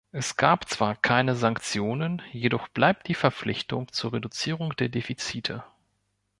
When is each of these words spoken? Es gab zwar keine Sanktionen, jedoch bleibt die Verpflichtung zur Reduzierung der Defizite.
Es 0.11 0.35
gab 0.35 0.67
zwar 0.67 0.95
keine 0.95 1.35
Sanktionen, 1.35 2.23
jedoch 2.31 2.69
bleibt 2.69 3.07
die 3.07 3.13
Verpflichtung 3.13 3.87
zur 3.91 4.13
Reduzierung 4.13 4.75
der 4.75 4.89
Defizite. 4.89 5.63